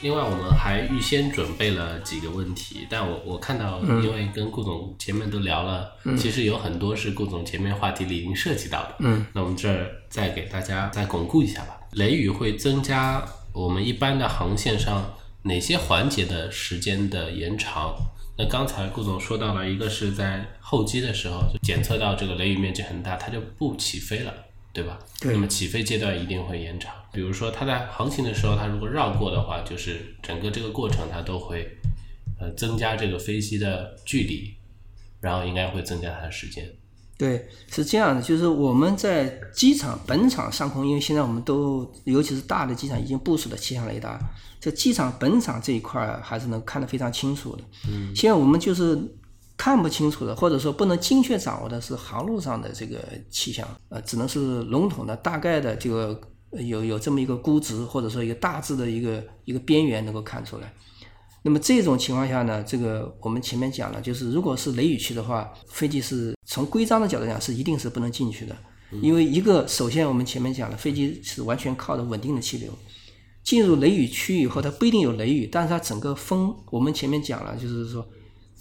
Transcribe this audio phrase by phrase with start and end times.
[0.00, 8.94] 另外我们还预先准备了几个问题，但我我看到，因为跟顾总前面都聊了，其实有很多是顾总前面话题里已经涉及到的。
[9.00, 11.80] 嗯，那我们这儿再给大家再巩固一下吧。
[11.92, 17.94] 雷雨会增加我们一般的航线上哪些环节的时间的延长？
[18.36, 24.32] 那刚才顾总说到了，一个是在候机的时候就检测到这个雷雨面积很大，它就不起飞了，
[24.72, 24.98] 对吧？
[25.20, 26.94] 对那么起飞阶段一定会延长。
[27.12, 31.76] 比如说它在航行的时候，它如果绕过的话，就是整个这个过程它都会
[32.38, 34.54] 呃增加这个飞机的距离，
[35.20, 36.70] 然后应该会增加它的时间。
[37.16, 44.16] 对，是这样的，就是我们在机场本场上空，因为现在我们都，尤其是大的机场已经部署了气象雷达，
[44.60, 47.64] 在机场本场这一块儿还是能看得非常清楚的。
[47.88, 48.96] 嗯，现在我们就是
[49.58, 56.18] 看不清楚的，或者说不能精确掌握的是航路上的这个气象，呃，只能是笼统的、大概的这个
[56.50, 60.72] 呃有有这么一个估值，或者说一个大致的一个一个边缘能够看出来。
[61.42, 68.56] 那么这种情况下呢，这个我们前面讲了，就是如果是雷雨区的话，飞机是从规章的角度讲是一定是不能进去的，
[69.02, 72.72] 因为一个首先我们前面讲了，飞机是完全靠着稳定的气流，
[73.42, 78.06] 进入雷雨区以后，它不一定有雷雨，但是它整个风，我们前面讲了，就是说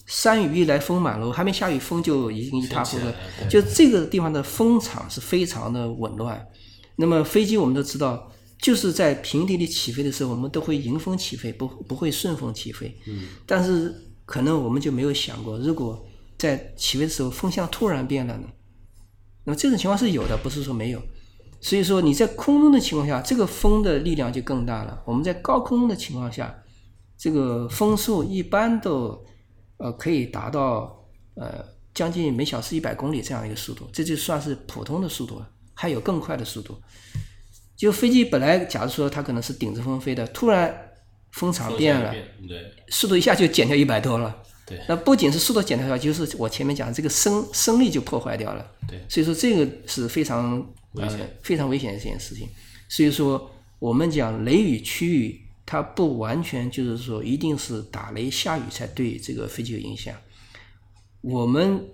[0.08, 3.06] 山雨欲来风满楼，还没下雨，风就已经一塌糊涂。
[3.50, 6.48] 就这个地方的风场是非常的紊乱。
[6.96, 12.98] 那么飞机我们都知道，就是在平地里起飞的时候，我们都会迎风起飞，不不会顺风起飞。
[13.06, 13.28] 嗯。
[13.46, 13.94] 但是
[14.26, 16.04] 可能我们就没有想过，如果
[16.38, 18.48] 在起飞的时候风向突然变了呢？
[19.44, 21.02] 那么这种情况是有的，不是说没有。
[21.60, 25.02] 所以说你在空中的情况下，这个风的力量就更大了。
[25.06, 26.56] 我们在高空的情况下，
[27.18, 29.26] 这个风速一般都
[29.78, 31.06] 呃可以达到
[31.36, 36.80] 呃将近每小时一百公里这样一个速度，这就算是普通的速度了，还有更快的速度。
[37.76, 40.76] 就飞机本来假如说它可能是顶着风飞的，突然
[41.32, 42.12] 风场变了，
[42.48, 44.44] 对速度一下就减掉一百多了。
[44.66, 48.66] 对那不仅是速度减掉，就是我前面讲的这个升升力就破坏掉了。
[48.88, 50.60] 对所以说这个是非常
[50.94, 52.50] 危险呃、非常危险的一件事情。
[52.90, 53.50] 所以说
[53.80, 60.16] 我们讲雷雨区域，它不完全就是说一定是打雷下雨才对这个飞机有影响。
[61.20, 61.86] 我们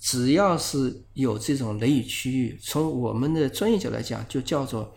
[0.00, 4.92] 只要是有这种雷雨区域，从我们的专业角度来讲，就叫做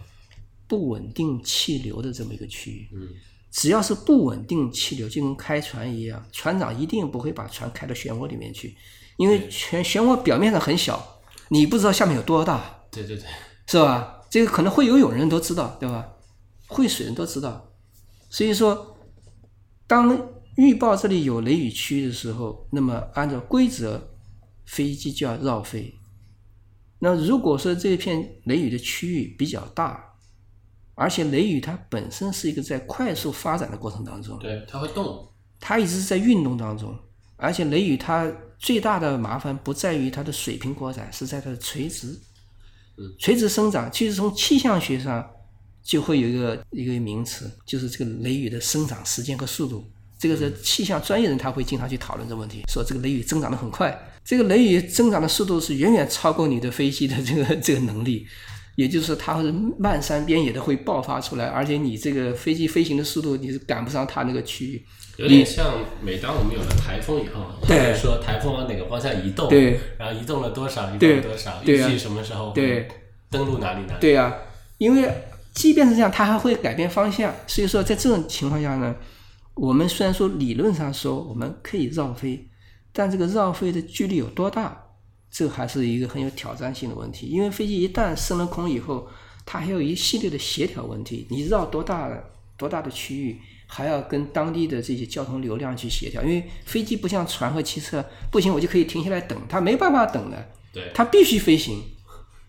[0.67, 2.89] 不稳定气流的这么一个区域。
[2.95, 3.09] 嗯，
[3.51, 8.75] 只要是不稳定气流，就跟开船一样，船长一定不会把船开到漩涡里面去，
[9.17, 13.25] 因为漩漩涡表面上很小，你不知道下面有多大，对对对，
[13.67, 14.21] 是吧？
[14.31, 16.07] 这个可能会游泳人都知道，对吧？
[16.65, 17.69] 会水人都知道。
[18.33, 18.97] 所以说，
[19.85, 24.09] 当预报这里有雷雨区的时候，那么按照规则，
[24.65, 25.93] 飞机就要绕飞。
[26.97, 30.15] 那如果说这片雷雨的区域比较大，
[30.95, 35.31] 而且雷雨它本身是一个在快速发展的过程当中，对，它会动。
[35.59, 36.97] 它一直是在运动当中，
[37.35, 42.19] 而且雷雨它最大的麻烦不在于它的水平扩展，是在它的垂直。
[43.19, 45.29] 垂直生长，其实从气象学上
[45.83, 49.83] 就会有一个一个名词，就是这个雷雨的生长时间和速度。
[50.17, 58.25] 这个是气象专业人他会经常去讨论这个问题，说这个雷雨增长的很快，这个雷雨增长的速度是远远超过你的飞机的这个这个能力，
[58.75, 59.43] 也就是说它会
[59.77, 64.85] 漫山遍野的会爆发出来，而且你这个飞机飞行的速度你是赶不上它那个区域。
[65.17, 67.51] 有点像每当我们有了台风以后，
[67.93, 72.53] 说台风往哪个方向移动，对，然后移动了多少，移动了多少，预计什么时候
[73.29, 74.33] 登陆哪里哪里，对呀、
[74.77, 75.07] 因为
[75.53, 77.33] 即便是这样，它还会改变方向。
[77.47, 78.95] 所以说，在这种情况下呢，
[79.53, 82.49] 我们虽然说理论上说我们可以绕飞，
[82.91, 84.77] 但这个绕飞的距离有多大，
[85.29, 87.27] 这还是一个很有挑战性的问题。
[87.27, 89.07] 因为飞机一旦升了空以后，
[89.45, 92.09] 它还有一系列的协调问题，你绕多大
[92.57, 96.23] 多大的区域，还要跟当地的这些交通流量去协调。
[96.23, 101.81] 因为飞机不像船和汽车，不行我就可以停下来等，它没办法等的，对，它必须飞行。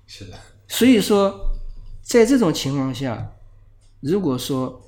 [0.06, 1.53] 是的，所以说，
[2.04, 3.32] 在这种情况下，
[4.00, 4.80] 如果说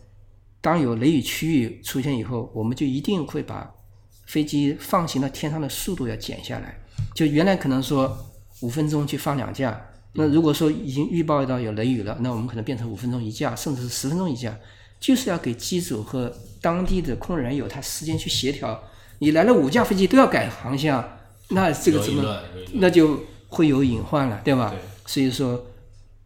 [0.61, 3.75] 当有雷雨区域出现以后，我们就一定会把
[4.27, 6.79] 飞机放行到天上的速度要减下来。
[7.15, 8.17] 就原来可能说
[8.61, 9.81] 五分钟去放两架，
[10.13, 14.55] 那如果说已经预报到有雷雨了，那我们可能变成五分钟一架，甚至是十分钟一架，
[15.01, 18.83] 就是要给机组和当地的空人有他时间去协调。
[19.19, 21.03] 你来了五架飞机都要改航向，
[21.49, 22.43] 那这个怎么
[22.75, 24.71] 那就会有隐患了，对吧？
[24.71, 25.65] 对所以说，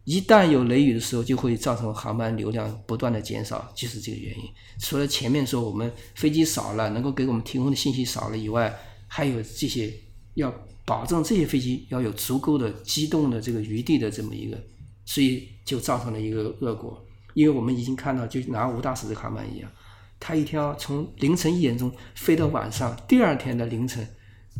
[0.03, 4.43] 一旦有雷雨的时候，就会造成航班流量不断的减少，就是这个原因。
[4.79, 8.75] 除了前面说我们飞机少了，能够给我们提供的信息少了以外，
[9.07, 9.93] 还有这些
[10.33, 10.51] 要
[10.85, 14.57] 保证这些飞机要有足够的机动的这个余地的这么一个，
[15.05, 16.99] 所以就造成了一个恶果。
[17.33, 19.71] 因为我们已经看到，就拿吴大使这航班一样，
[20.19, 24.05] 它一天要从凌晨一点钟飞到晚上第二天的凌晨，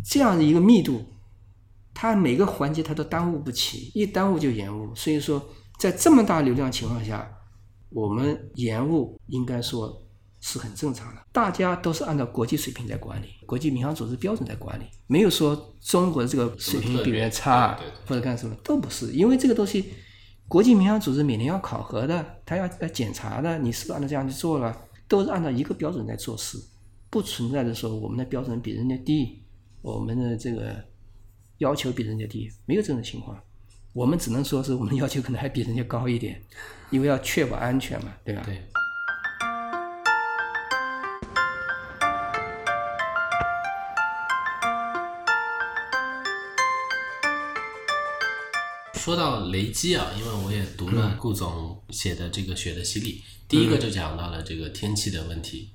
[0.05, 1.03] 这样的一个密度，
[1.93, 4.93] 它每个环节它都耽误不起，一耽误就延误。
[4.95, 5.43] 所以说，
[5.79, 7.29] 在这么大流量情况下，
[7.89, 9.91] 我们延误应该说
[10.39, 11.21] 是很正常的。
[11.31, 19.93] 大家都是按照国际水平在管理，国际民航组织标准在管理，没有说中国的这个水平比人家差或者干什么都不是，因为这个东西。
[20.47, 24.77] 国际民航组织每年要考核的，他要要检查的，你是不是按照这样去做了？
[25.07, 26.57] 都是按照一个标准在做事，
[27.09, 29.45] 不存在的说我们的标准比人家低，
[29.81, 30.75] 我们的这个
[31.61, 33.39] 要求比人家低，没有这种情况。
[33.93, 36.41] 我们只能说是我们要求可能还比人家高一点，
[36.89, 38.41] 因为要确保安全嘛，对吧？
[38.43, 38.63] 对。
[48.95, 55.69] 说到雷击啊，因为我也读了顾总写的这个《雪的洗礼》，第一个就讲到了这个天气的问题。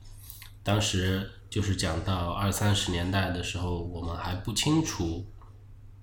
[0.65, 5.25] 当时就是讲到二三十年代的时候，我们还不清楚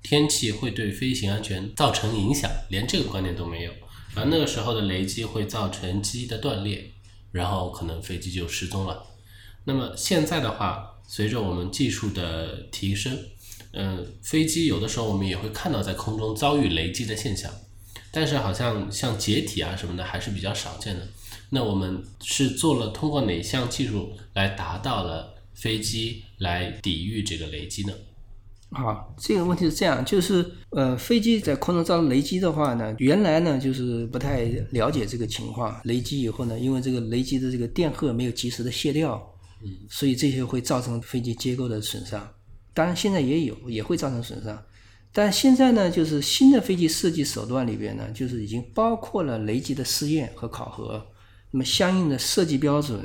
[0.04, 3.72] 天气会对飞行安全造成影响，连这个观念都没有。
[4.16, 6.92] 而那个时候的雷击会造成机翼的断裂，
[7.32, 9.04] 然后可能飞机就失踪了。
[9.66, 13.18] 那么现在的话，随着我们技术的提升，
[13.72, 17.52] 嗯、飞机有的时候我们也会看到在空中遭遇雷击的现象，
[18.12, 21.08] 但是好像像解体啊什么的还是比较少见的。
[21.50, 27.94] 那我们是做了通过哪项技术来达到了飞机来抵御这个雷击呢？
[28.74, 35.80] 好，这个问题是这样，就是呃，飞机在空中遭到雷击的话呢，原来呢就是不太了解这个情况。
[35.84, 39.22] 雷击以后呢，因为这个雷击的这个电荷没有及时的卸掉，
[39.64, 42.28] 嗯，所以这些会造成飞机结构的损伤。
[42.74, 44.62] 当然现在也有，也会造成损伤。
[45.12, 51.06] 但现在呢，就是新的飞机设计手段里边呢，就是已经包括了雷击的试验和考核，
[51.52, 53.00] 那么相应的设计标准、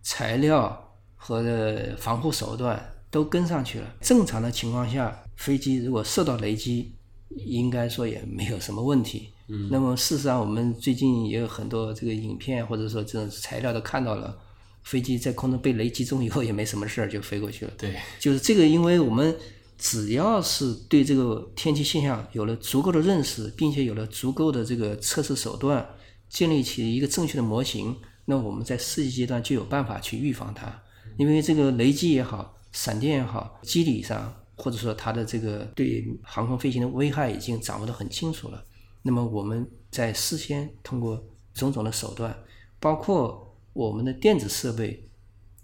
[0.00, 3.94] 材料和呃防护手段都跟上去了。
[4.00, 6.92] 正常的情况下，飞机如果受到雷击，
[7.36, 9.30] 应该说也没有什么问题。
[9.48, 14.38] 嗯，那么事实上，我们最近也有很多这个影片或者说这种材料都看到了，
[14.84, 17.72] 飞机在空中被雷击中以后也没什么事儿就飞过去了。
[17.76, 19.36] 对，就是这个，因为我们
[19.76, 25.84] 只要是对这个天气现象有了足够的认识，并且有了足够的这个测试手段，
[26.28, 27.96] 建立起一个正确的模型，
[28.26, 30.82] 那我们在设计阶段就有办法去预防它。
[31.16, 38.64] 因为这个雷击也好，闪电也好，机理上或者说它的这个对航空飞行的危害已经掌握得很清楚了。
[39.02, 41.22] 那么我们在事先通过
[41.54, 42.36] 种种的手段，
[42.78, 45.08] 包括我们的电子设备，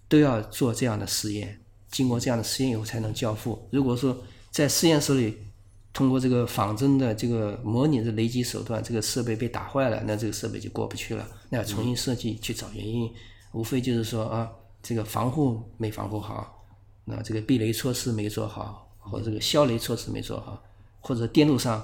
[0.09, 1.61] 都要做这样的实验。
[1.91, 3.69] 经过这样的实验以后才能交付。
[3.71, 4.17] 如果说
[4.51, 5.39] 在实验室里
[5.93, 13.11] 通过这个仿真的这个模拟的雷击手段，这个设备被打坏了，那这个设备就过不去了，那要重新设计去找原因。
[13.53, 14.51] 无非就是说啊，
[14.83, 16.56] 这个防护没防护好，
[17.09, 20.63] 那这个避雷措施没做好，或者这个消雷措施没做好，
[21.01, 21.83] 或者电路上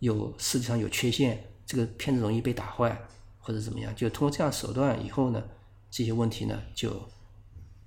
[0.00, 3.00] 有实际上有缺陷，这个片子容易被打坏，
[3.38, 5.42] 或者怎么样，就通过这样手段以后呢，
[5.90, 6.90] 这些问题呢就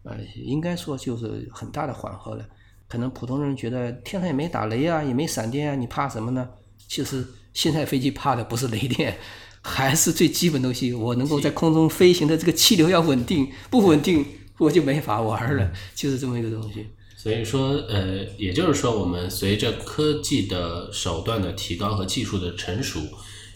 [0.03, 2.45] 呃应该说就是很大的缓和了。
[2.87, 6.49] 可能普通人觉得天上也没打雷啊，也没闪电啊，你怕什么呢？
[6.87, 9.17] 其实现在飞机怕的不是雷电，
[9.61, 14.25] 还是最基本东西，我能够在空中飞行的这个气流要稳定，不稳定
[14.57, 16.85] 我就没法玩了， 就是这么一个东西。
[17.15, 22.99] 所以说，呃，也就是说，我们随着科技的手段的提高和技术的成熟，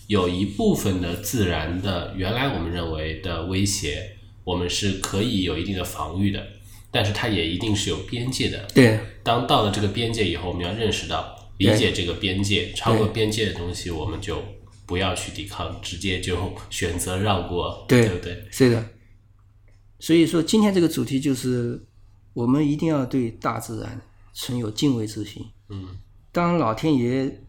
[0.08, 6.44] 有一部分的自然的原来我们认为的威胁，我们是可以有一定的防御的，
[6.90, 8.68] 但是它也一定是有边界的。
[8.74, 14.44] 对，当到了这个边界以后，我们要认识到、理解这个边界，超过边界的东西，我们就
[14.88, 18.44] 不要去抵抗，直接就 选择绕过，对不对？
[18.50, 18.84] 是的。
[20.02, 21.86] 所以说，今天这个主题就是，
[22.34, 24.02] 我们一定要对大自然
[24.34, 25.46] 存有敬畏之心。
[25.70, 25.90] 嗯，
[26.32, 27.44] 当老天爷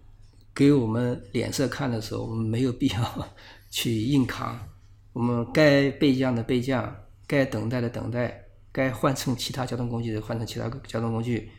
[0.54, 3.28] 给我们脸色看的时候，我们没有必要
[3.70, 4.68] 去硬扛。
[5.14, 6.94] 我们该备降的备降，
[7.26, 11.50] 该等待的等待，该换乘其他交通工具的换乘其他交通工具。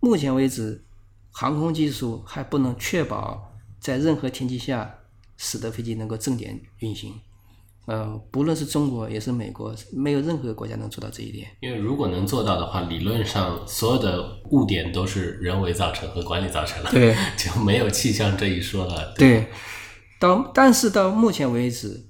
[0.00, 0.84] 目前为止，
[1.30, 4.92] 航空技术还不能确保在任何天气下
[5.36, 7.14] 使得飞机能够正点运行。
[7.86, 11.48] 呃，不论是中国也是美国，没有任何国家能做到这一点。
[11.60, 19.12] 因为如果能做到的话，理论上所有的误点都是人为造成和管理造成的，对， 就没有气象这一说了。
[19.16, 19.48] 对，
[20.20, 22.08] 到但是到目前为止，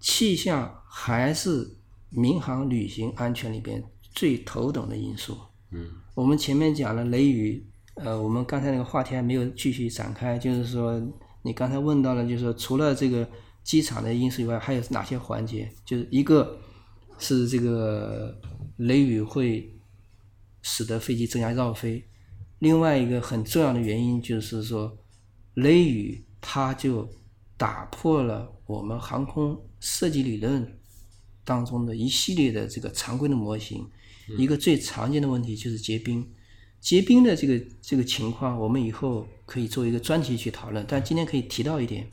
[0.00, 5.36] 气象还是民航旅行安全里边最头等的因素。
[5.70, 11.00] 嗯，我们前面讲了雷雨，呃，我们刚才那个话题还没有继续展开，就是说
[11.42, 13.28] 你刚才问到了，就是说除了这个
[13.62, 15.70] 机场的因素以外，还有哪些环节？
[15.84, 16.58] 就是一个
[17.18, 18.40] 是这个
[18.76, 19.72] 雷雨会
[20.62, 22.04] 使得飞机增加绕飞，
[22.58, 24.98] 另外一个很重要的原因就是说，
[25.54, 27.08] 雷雨它就
[27.56, 30.78] 打破了我们航空设计理论
[31.44, 33.86] 当中的一系列的这个常规的模型。
[34.38, 36.24] 一个最常见的问题就是结冰，
[36.80, 40.84] 结冰的这个这个情况，我们以后可以做一个专题去讨论。
[40.88, 42.08] 但今天可以提到一点，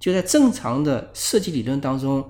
[0.00, 2.28] 就在正常的设计理论当中，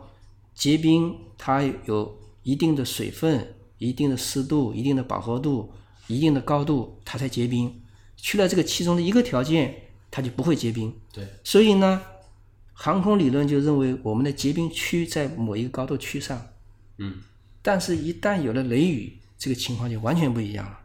[0.55, 5.73] 结冰它有一定的水分、一定的湿度、一定的饱和度、
[6.09, 7.81] 一定的高度，它才结冰。
[8.17, 9.75] 去了这个其中的一个条件，
[10.11, 10.93] 它就不会结冰。
[11.13, 12.03] 对，所以呢，
[12.75, 16.49] 航空理论就认为我们的结冰区在某一个高度区上。
[16.99, 17.19] 嗯，
[17.63, 20.81] 但是，一旦有了雷雨，这个情况就完全不一样了。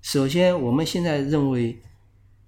[0.00, 1.82] 首先，我们现在认为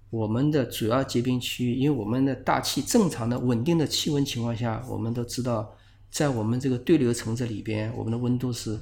[0.09, 5.71] 我们的主要结冰区域，因为我们的大气正常的稳定的气温情况下，我们都知道，
[6.09, 8.77] 在我们这个对流层这里边，我们的温度是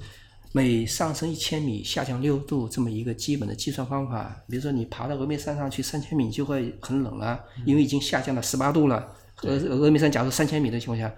[0.54, 4.36] 每上升一千米下降六度这么一个基本的计算方法。
[4.50, 9.14] 比如说，你爬到峨眉山上去三千米就会很冷了，因为已经下降了十八度了。
[9.42, 11.14] 峨峨眉山假如三千米的情况下。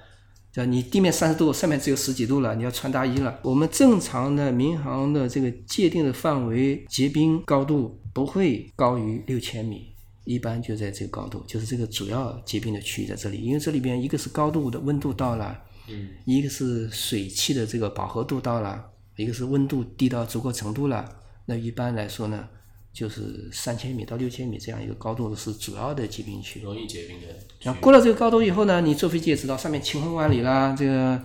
[0.51, 3.39] 对你地面三十度，上面只有十几度了，你要穿大衣了。
[3.43, 9.93] 我们正常的民航的这个界定的范围，结冰高度不会高于六千米，
[10.25, 13.37] 一般就在这个高度，就是这个主要结冰的区域在这里。
[13.41, 18.83] 因为这里边一个是高度的温度到了，嗯，一个是水汽的这个饱和度到了，
[19.15, 21.03] 一个是温度低到足够程度了。
[21.45, 22.47] 那一般来说呢，
[22.93, 26.61] 就是三千米到六千米这样一个高度是主要的结冰区。
[26.61, 27.27] 容易结冰的。
[27.61, 31.19] 然后过了这个高度以后呢，你坐飞机也知道上面晴空万里啦，这个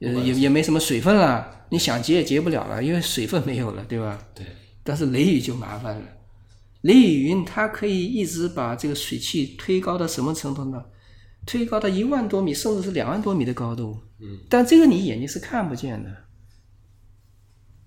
[0.00, 4.18] 呃也也没什么水分了，你想结也结不了了，因为水分没有了，对吧？
[4.34, 4.44] 对。
[4.82, 6.02] 但是雷雨就麻烦了，
[6.82, 10.84] 雷雨云它可以一直把这个水汽推高到什么程度呢？
[11.44, 13.98] 推高到一万多米，甚至是两万多米的高度。
[14.20, 14.38] 嗯。
[14.48, 16.24] 但这个你眼睛是看不见的。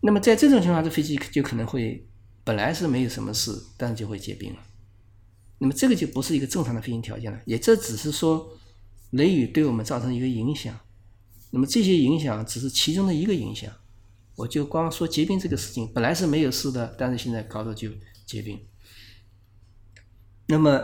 [0.01, 2.07] 那么在这种情况下，这飞机就可能会
[2.43, 4.59] 本来是没有什么事，但是就会结冰了。
[5.59, 8.57] 那么这个就不是一个正常的飞行条件了，也这只是说
[9.11, 10.75] 雷雨对我们造成一个影响。
[11.51, 13.71] 那么这些影响只是其中的一个影响。
[14.37, 17.89] 我就光说结冰这个事情，本来是没有事的，但是现在高度就
[18.25, 18.59] 结冰。
[20.51, 20.83] 那么，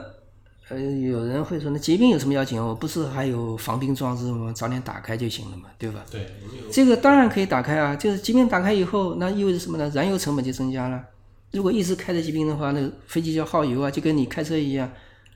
[0.70, 2.58] 呃，有人会说，那结冰有什么要紧？
[2.58, 4.54] 我不是还有防冰装置吗？
[4.54, 6.06] 早点打开就行了嘛，对吧？
[6.10, 6.26] 对，
[6.72, 7.94] 这个当然可以打开啊。
[7.94, 9.92] 就是结冰打开以后，那意味着什么呢？
[9.94, 11.04] 燃油成本就增加了。
[11.52, 14.90] 如果一直开着结冰的话，那飞机就要耗油啊，就跟你开车一样，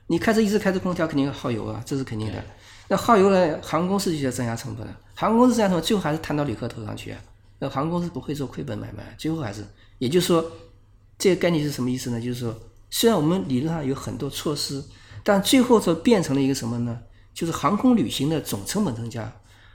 [0.06, 2.42] 你开车一直开着空调，肯定要耗油啊，这是肯定的。
[2.88, 4.98] 那耗油了，航空公司就要增加成本了。
[5.14, 7.18] 航空公司增加成本，最后还是摊到旅客头上去啊。
[7.58, 9.62] 那航空公司不会做亏本买卖，最后还是，
[9.98, 10.44] 也就是说，
[11.18, 12.20] 这个概念是什么意思呢？
[12.20, 12.54] 就是说，
[12.94, 14.84] 虽然我们理论上有很多措施，
[15.24, 17.00] 但最后就变成了一个什么呢？
[17.32, 19.34] 就是航空旅行的总成本增加，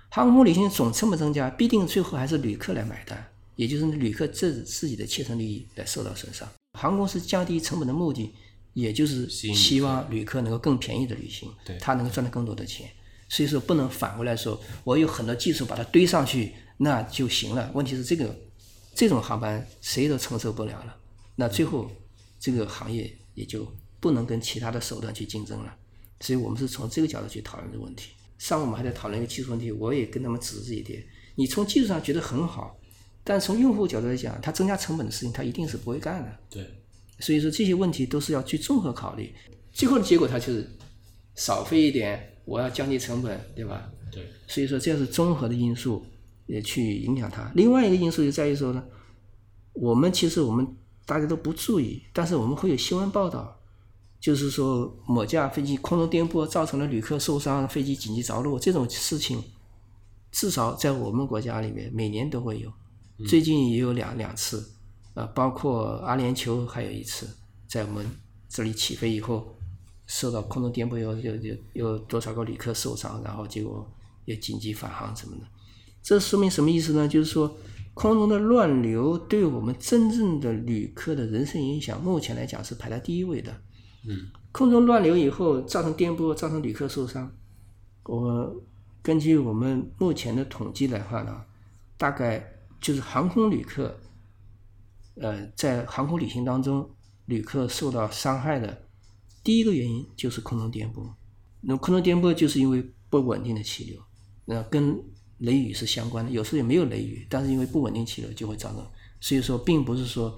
[0.10, 3.28] 航空旅行总成本增加，必定最后还是旅客来买单。
[3.56, 6.48] 也就是旅客自自己的切身利益来受到损伤。
[6.80, 8.36] 航空公司降低成本的目的，
[8.74, 12.88] 也就是希望旅客能够更便宜的旅行，他能够赚到更多的钱。
[13.30, 17.72] 所以说不能反过来说，我有很多技术把它堆上去那就行了。
[17.74, 18.34] 问题是这个
[18.94, 20.96] 这种航班谁都承受不了了，
[21.36, 21.90] 那最后
[22.40, 23.68] 这个行业也就
[24.00, 25.76] 不能跟其他的手段去竞争了。
[26.20, 28.12] 所以我们是从这个角度去讨论这个问题。
[28.38, 31.04] 上午我们还在讨论一个技术问题，我也跟他们指这一点。
[31.36, 32.78] 你从技术上觉得很好。
[33.24, 36.38] 但从用户角度来讲，它增加成本的事情，它一定是不会干的。
[36.50, 36.66] 对，
[37.20, 39.34] 所以说这些问题都是要去综合考虑，
[39.74, 40.66] 最后的结果它就是
[41.36, 43.92] 少费一点，我要降低成本，对吧？
[44.10, 44.24] 对。
[44.48, 46.06] 所以说这是综合的因素
[46.46, 47.52] 也去影响它。
[47.54, 48.82] 另外一个因素就在于说呢，
[49.74, 50.66] 我们其实我们
[51.08, 53.58] 大家都不注意，但是我们会有新闻报道，
[54.20, 59.42] 就是说某架飞机空中颠簸造成了旅客受伤，飞机紧急着陆这种事情，
[60.32, 62.70] 至少在我们国家里面每年都会有。
[63.26, 64.70] 最近也有两两次，
[65.14, 67.26] 呃，包括阿联酋还有一次，
[67.70, 68.06] 在我们
[68.50, 69.56] 这里起飞以后，
[70.06, 73.90] 受到空中颠簸，有有有有多少个旅客受伤，然后结果
[74.26, 75.44] 也紧急返航什么的。
[76.04, 77.08] 这说明什么意思呢？
[77.08, 77.58] 就是说，
[77.98, 83.52] 空中的乱流对我们真正的旅客的人身影响，目前来讲是排在第一位的。
[84.08, 87.36] 嗯，空中乱流以后造成颠簸，造成旅客受伤。
[88.04, 88.56] 我
[89.02, 91.44] 根据我们目前的统计来话呢，
[91.98, 92.48] 大概
[92.80, 94.00] 就是航空旅客，
[95.16, 96.88] 呃，在航空旅行当中，
[97.26, 98.84] 旅客受到伤害的
[99.44, 101.10] 第一个原因就是空中颠簸。
[101.62, 104.00] 那空中颠簸就是因为不稳定的气流，
[104.46, 105.04] 那跟
[105.40, 106.32] 雷雨是相关的。
[106.32, 108.86] 有时候也没有雷雨，但是因为不稳定气流就会造成。
[109.20, 110.38] 所以说，并不是说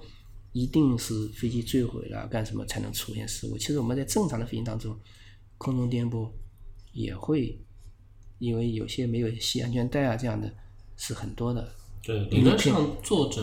[0.52, 3.58] 一定是飞机坠毁了干什么才能出现事故。
[3.58, 4.98] 其实我们在正常的飞行当中，
[5.58, 6.30] 空中颠簸
[6.92, 7.60] 也会，
[8.38, 10.52] 因为有些没有系安全带啊，这样的
[10.96, 11.68] 是很多的。
[12.02, 13.42] 对，理论上坐着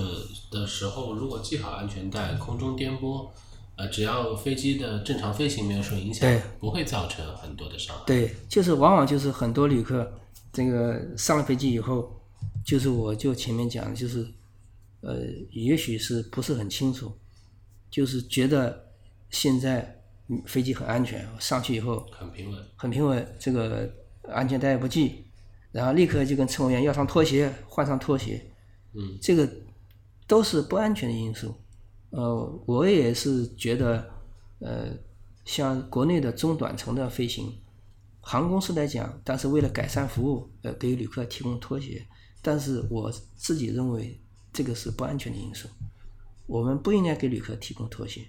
[0.49, 3.29] 的时候，如果系好安全带，空中颠簸，
[3.75, 8.03] 呃，只要飞机的正常飞行没有受影响对，不会造成很多的伤害。
[8.07, 10.11] 对，就是往往就是很多旅客
[10.51, 12.19] 这个上了飞机以后，
[12.63, 14.27] 就是我就前面讲的，就是
[15.01, 17.11] 呃，也许是不是很清楚，
[17.89, 18.91] 就是觉得
[19.29, 22.65] 现在嗯飞机很安全，上去以后很平稳。
[22.75, 23.89] 很平稳，这个
[24.23, 25.25] 安全带不系，
[25.71, 28.43] 然后立刻就跟乘务员要上拖鞋，换上拖鞋，
[28.93, 29.49] 嗯，这个
[30.25, 31.53] 都是不安全的因素。
[32.09, 34.09] 呃，我也是觉得，
[34.59, 34.87] 呃，
[35.45, 37.53] 像国内的中短程的飞行，
[38.29, 42.05] 航空公司来讲，但是为了改善服务，呃，给旅客提供拖鞋，
[42.41, 44.19] 但是我自己认为
[44.51, 45.69] 这个是不安全的因素，
[46.45, 48.27] 我们不应该给旅客提供拖鞋。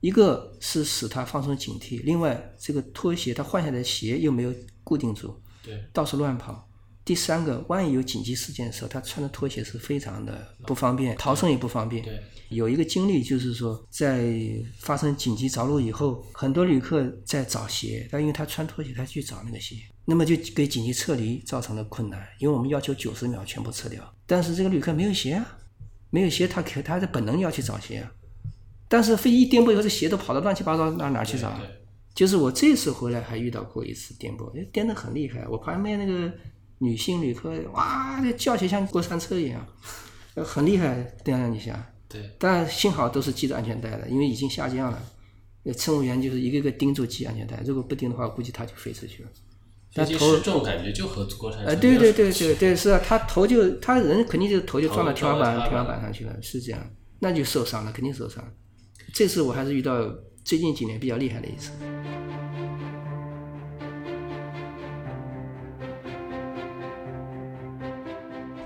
[0.00, 6.66] 一个是使他放松警惕，另外这个拖鞋他换下来的鞋又没有固定住，对，到处乱跑。
[7.04, 12.02] 第三个，万一有紧急事件的时候，他穿的拖鞋是非常的不方便，逃生也不方便。
[12.02, 12.18] 对，
[12.48, 14.32] 有一个经历就是说，在
[14.78, 25.58] 发生紧急着陆以后，很多旅客在找鞋，但因为他穿拖鞋，他去找那个鞋，那么就给紧急撤离造成了困难，因为我们要求九十秒全部撤掉，但是这个旅客没有鞋啊，
[26.08, 28.10] 没有鞋，他可他的本能要去找鞋啊，
[28.88, 31.54] 但是飞机颠簸以后，这鞋都跑到乱七八糟，哪哪去找
[32.14, 35.46] 就是我这次回来还遇到过一次颠簸，哎颠得很厉害。
[35.48, 36.32] 我旁边那个
[36.84, 39.66] 女性旅客，哇，这叫起来像过山车一样，
[40.34, 41.90] 呃很厉害颠了一下。
[42.06, 45.02] 对，但幸好都是系着安全带的，因为已经下降了。
[45.64, 49.28] 那乘务员就是一个个盯住系安全带，如果不盯的话，估计他就飞出去了。
[49.92, 56.80] 飞机头这种感觉就和过山车呃，对对对对对，是啊，他头就他人肯定就头就撞到天花板天花板上去了，是这样，
[57.20, 58.44] 那就受伤了，肯定受伤。
[59.12, 60.12] 这次我还是遇到
[60.44, 61.70] 最近几年比较厉害的一次。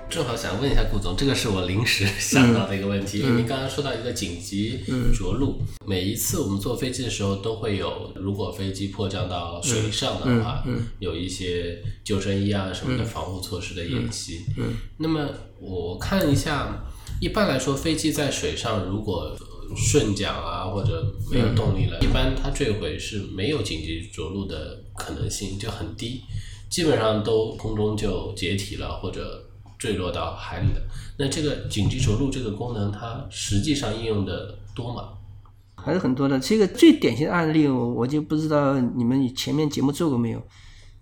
[0.09, 3.05] 正好想问一下顾总，这个是我临时想到的一个问嗯。
[3.05, 4.79] 题，因为您刚刚说到一个紧急
[5.13, 14.45] 着陆，每一次我们坐飞机的时候都会有，如果飞机迫降到水上的话，嗯有一些救生衣啊什么的防护措施的演习。
[14.57, 15.29] 嗯那么
[15.61, 16.83] 我看一下，
[17.21, 19.37] 一般来说飞机在水上如果
[19.77, 26.21] 顺桨啊或者没有动力了，一般它坠毁是没有紧急着陆的可能性，就很低，
[26.67, 29.45] 基本上都空中就解体了或者
[29.79, 30.81] 坠落到海里的。
[31.17, 35.09] 那这个紧急着陆这个功能，它实际上应用的多吗？
[35.75, 36.37] 还是很多的。
[36.39, 40.41] 这个最典型的案例，我我就不知道你们前面节目做过没有，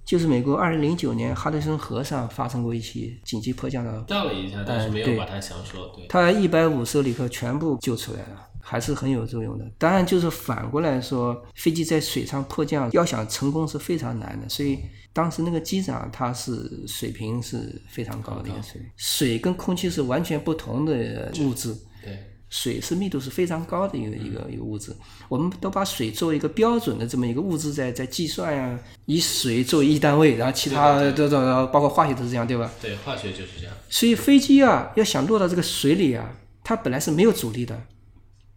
[0.06, 5.92] 就是美国二零零九年哈德森河上发生过一起紧急迫降的，调了一下，但是没有把它详说。
[5.96, 9.66] 对，他一百五十个旅客全部救出来了，还是很有作用的。
[9.78, 14.78] 当然，就是反过来说，飞机在水上迫降要想成功是非常难的，所以
[15.14, 18.92] 当时那个机长他是水平是非常高的一个水平。
[18.98, 21.74] 水跟空气是完全不同的物质。
[22.04, 24.94] 对，水是密度是非常高的一个一个一个物质，
[25.30, 32.70] 我们都把水作为一个标准的这么一个物质在在计算呀、以水作为一单位，然后其他对都都包括化学都是这样，对吧？
[32.82, 33.74] 对，化学就是这样。
[33.90, 36.30] 所以飞机啊，要想落到这个水里啊，
[36.66, 37.82] 它本来是没有阻力的，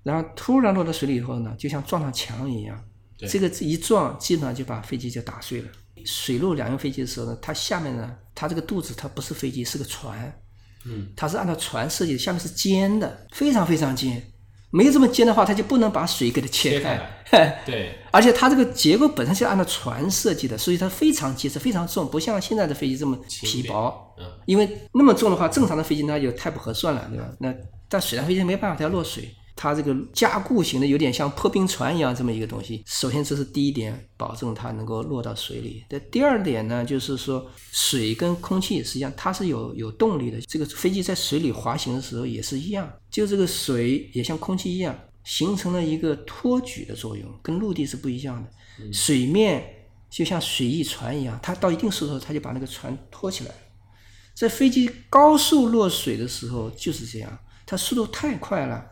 [0.02, 2.78] 然后突然落到水里以后呢，就像撞上墙一样，
[3.28, 5.68] 这个一撞，基本上就把飞机就打碎了。
[6.04, 10.32] 水陆两用飞机的时候呢，它下面呢，它这个肚子它不是飞机，是个船，
[10.86, 14.22] 嗯，它是按照船设计的，下面是尖的，非常非常尖。
[14.72, 17.22] 没有这么尖的话，它就不能把水给它切切开。
[17.26, 24.14] 开 对，而且它这个结构本身是按照船设计的，所以它非常结实、非常重，不像现在的飞机这么皮薄。
[24.18, 27.28] 嗯，因为那么重的话，正常的飞机那就太不合算了，对吧？
[27.40, 27.52] 那
[27.88, 29.28] 但水上飞机没办法，它要落水，
[29.62, 32.82] 它这个加固型的有点像破冰船一样这么一个东西。
[32.86, 35.84] 首先这是第一点，保证它能够落到水里。
[35.90, 48.50] 那第二点呢，就是说水跟空气实际上它是有有动力的，这个飞机在水里滑行的时候也是一样，就这个水也像空气一样，形成了一个托举的作用，跟陆地是不一样的。
[48.90, 49.62] 水面
[50.08, 53.56] 就像水翼船一样，它到一定速度它就把那个船托起来了。
[54.34, 58.89] 这飞机高速落水的时候就是这样，它速度太快了，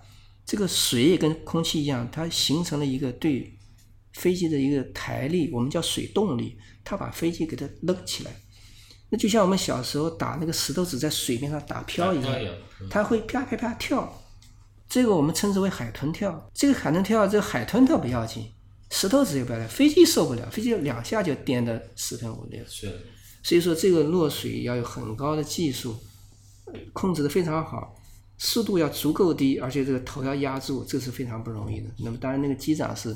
[0.49, 3.55] 这个水也跟空气一样，它形成了一个对
[4.15, 8.31] 飞机的一个抬力，我们叫水动力，它把飞机给它扔起来。
[9.11, 12.35] 那就像我们小时候打那个石头子在水面上打漂一样
[12.89, 14.11] 它会啪啪啪跳，
[14.89, 16.51] 这个我们称之为海豚跳。
[16.55, 18.51] 这个海豚跳，这个海豚跳不要紧，
[18.91, 22.65] 石头子也不要紧，飞机受不了，飞机两下就颠得四分五裂。
[22.67, 22.99] 是
[23.43, 25.95] 所以说，这个落水要有很高的技术，
[26.73, 27.95] 呃控制的非常好，
[28.39, 31.91] 速度要足够低，而且这个头要压住，这是非常不容易的。
[31.99, 33.15] 那么当然，那个机长是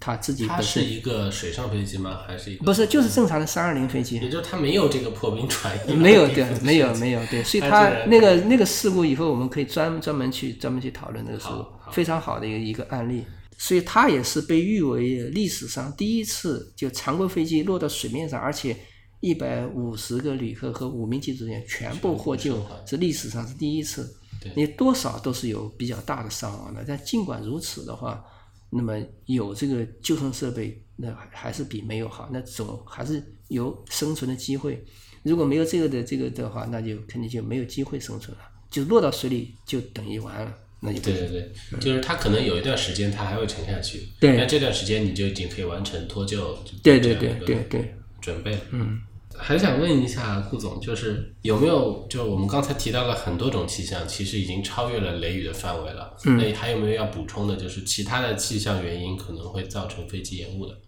[0.00, 2.20] 他自己它本身是一个水上飞机吗？
[2.26, 13.24] 还是一个不是就是正常的三二零飞机也，就是它没有这个破冰船没有对，没有没有对，所以它他那个那个事故以后，我们可以专专门去专门去讨论那个事故，非常好的一个一个案例。
[13.58, 18.76] 所以他也是被誉为历史上第一次就常规飞机落到水面上，而且
[19.20, 24.12] 一百五十个旅客和五名机组人员全部获救是历史上是第一次。
[24.42, 24.52] 对。
[24.56, 28.24] 你多少都是有比较大的伤亡的，但尽管如此的话，
[28.70, 28.94] 那么
[29.26, 34.84] 有这个救生设备，那还还是比没有好，那总还是有生存的机会。
[35.22, 44.36] 如果没有这个的这个的话，那就肯定就没有机会生存了，就落到水里就等于完了，那对对对，就是它可能有一段时间它还会沉下去，对。
[44.36, 48.58] 但这段时间你就已经可以完成脱救，对对对对对，准备。
[48.70, 49.00] 嗯，
[49.42, 56.16] 还想问一下顾总，就是有没有就我们刚才提到了很多种气象，其实已经超越了雷雨的范围了。
[56.24, 57.56] 嗯那还有没有要补充的？
[57.56, 60.78] 就是其他的气象原因可能会造成飞机延误的？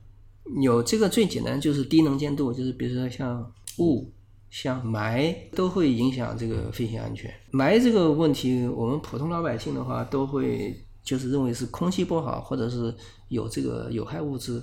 [0.62, 4.12] 有这个最简单就是低能见度，就是比如说像雾、
[4.51, 7.33] 像霾都会影响这个飞行安全。
[7.53, 12.95] 霾这个问题，我们普通老百姓的话都会就是认为是空气不好，或者是
[13.29, 14.62] 有这个有害物质。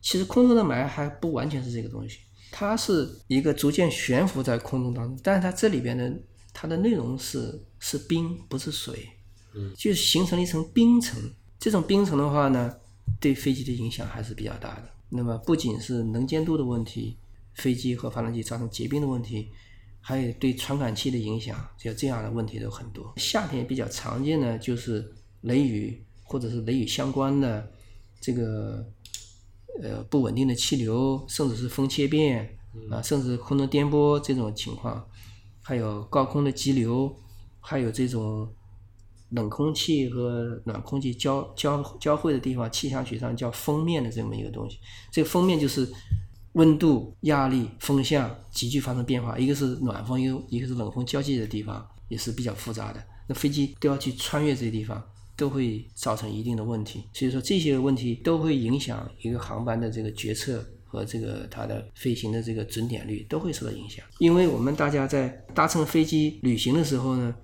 [0.00, 2.18] 其实空中的霾还不完全是这个东西，
[2.52, 6.12] 它是一个逐渐悬浮在空中当中，但是它这里边的
[6.52, 9.08] 它的内容是是冰，不是水。
[9.76, 11.20] 就形成了一层冰层。
[11.58, 12.74] 这种冰层的话呢，
[13.20, 14.88] 对飞机的影响还是比较大的。
[15.10, 17.18] 那么不仅是能见度的问题，
[17.52, 19.48] 飞机和发动机造成结冰的问题，
[20.00, 23.12] 还有对传感器的影响，就这样的问题都很多。
[23.18, 25.12] 夏天比较常见的就是
[25.42, 27.70] 雷雨或者是雷雨相关的
[28.22, 28.82] 这个
[29.80, 32.58] 呃不稳定的气流，甚至是风切变
[32.90, 35.04] 啊，甚至空中颠簸这种情况，
[35.62, 37.14] 还有高空的激流，
[37.60, 38.52] 还有这种
[39.30, 44.78] 冷空气和暖空气交交交汇的地方，气象学上叫锋面的这么一个东西。
[45.10, 45.90] 这个锋面就是
[46.52, 53.02] 温度、压力、风向急剧发生变化，一个是暖风，一个一个是冷风交界的地方，也是比较复杂的。
[53.26, 55.02] 那飞机都要去穿越这些地方，
[55.36, 57.04] 都会造成一定的问题。
[57.12, 64.04] 所以说这些问题都会影响一个航班的这个决策和这个它的飞行的这个准点率都会受到影响。
[64.18, 67.34] 因为我们大家在搭乘飞机旅行的时候呢，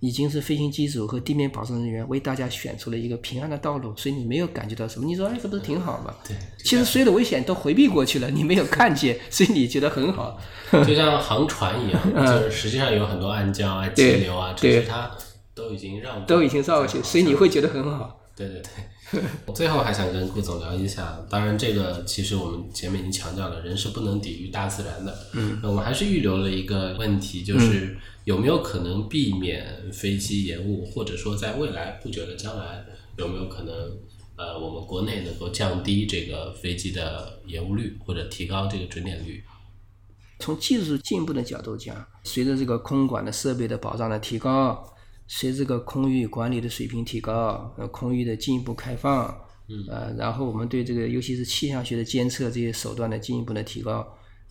[0.00, 5.06] 已经是飞行机组和地面保障人员为大家选出了一个平安的道路，所以你没有感觉到什么。
[5.06, 6.14] 你说，哎，这不是挺好吗？
[6.26, 10.38] 对，其实所有的危险都回避过去了，你没有看见，所以你觉得很好。
[10.86, 15.10] 就像航船一样， 就是实际上有很多暗礁啊、气对流啊，只对是它
[15.60, 18.18] 都已经让都已经绕过去，所以你会觉得很好。
[18.34, 18.62] 对对
[19.12, 19.22] 对，
[19.54, 25.14] 最后还想跟顾总聊一下，当然这个其实我们前面已经强调了，人是不能抵御大自然的。
[25.34, 32.82] 嗯，我们还是预留了一个问题，就是有没有可能避免飞机延误，或者说在未来不久的将来
[33.18, 33.74] 有没有可能，
[34.36, 39.44] 呃，我们国内能够降低这个飞机的延误率，或者提高这个准点率？
[40.38, 41.94] 从技术进步的角度讲，
[42.24, 44.82] 随着这个空管的设备的保障的提高，
[45.32, 49.32] 随着这个空域管理的水平提高，呃，空域的进一步开放，
[49.68, 54.04] 嗯，呃，然后我们对这个尤其是气象学的监测这些手段的进一步的提高，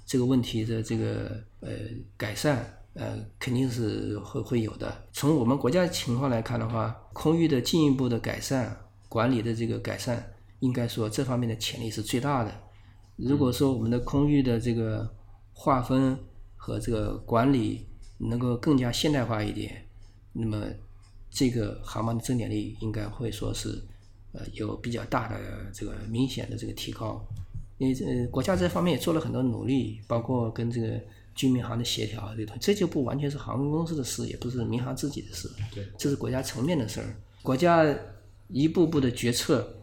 [0.06, 1.70] 这个问题的这个呃
[2.16, 5.06] 改善，呃，肯定是会会有的。
[5.12, 8.74] 从我们国家情况来看的话，空域的进一步的改善，
[9.10, 12.52] 管理的这个改善，应该说这方面的潜力是最大的。
[13.18, 15.14] 如果说我们的空域的这个
[15.52, 16.18] 划分
[16.56, 17.86] 和这个管理
[18.18, 19.86] 能够更加现代化一点，
[20.34, 20.66] 那么
[21.30, 23.82] 这个航班的增点率应该会说是
[24.34, 25.38] 呃有比较大的
[25.74, 27.24] 这个明显的这个提高。
[27.78, 31.00] 因为呃国家这方面也做了很多努力，包括跟这个
[31.34, 37.16] 军民航的协调，这个东西这就不完全是航空公司的事，也不是民航自己的事，对，这是国家层面的事儿。
[37.42, 37.86] 国家
[38.50, 39.76] 一步步的决策，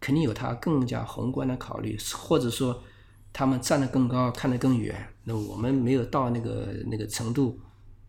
[0.00, 2.82] 肯定有它更加宏观的考虑，或者说
[3.30, 5.06] 他们站得更高，看得更远。
[5.24, 7.60] 那我们没有到那个那个程度，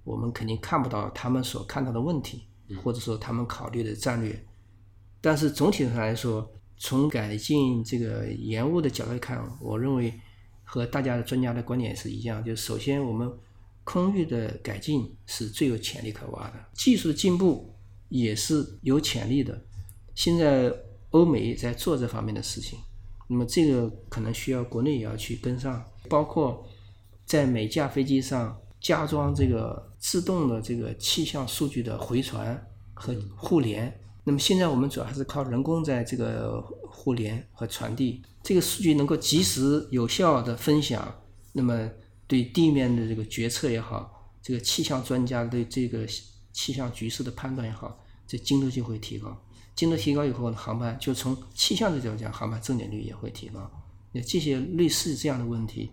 [0.10, 2.42] 我们肯定看不到他们所看到的问题，
[2.84, 4.44] 或者说他们考虑的战略。
[5.22, 10.12] 但是总体上来说，从改进这个延误的角度来看，我认为
[10.64, 13.32] 和大家的专家的观点是一样，就是首先我们
[13.84, 17.72] 空域的改进是最有潜力可挖的，技术的进步
[18.08, 19.62] 也是有潜力的。
[20.16, 20.74] 现在
[21.12, 22.80] 欧美也在做这方面的事情，
[23.28, 26.68] 那么这个可能需要国内也要去跟上，包括
[27.26, 33.94] 在每架飞机上加装这个自动的这个气象数据的回传和互联。
[34.24, 41.12] 那么现在我们主要还是靠人工在这个互联和传递，这个数据能够及时有效的分享，
[41.54, 41.90] 那么
[42.28, 46.06] 对地面的这个决策也好，这个气象专家对这个
[46.52, 49.36] 气象局势的判断也好，这精度就会提高。
[49.74, 53.72] 精度提高以后，航班就从气象的角度讲，航班正点率也会提高。
[54.12, 55.90] 那这些类似这样的问题，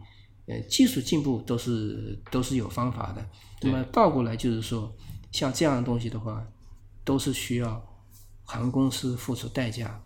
[0.46, 3.26] 呃，技术进步都是都是有方法的。
[3.62, 4.94] 那么倒过来就是说，
[5.32, 6.46] 像这样的东西的话，
[7.04, 7.84] 都是需要
[8.44, 10.00] 航空公司付出代价，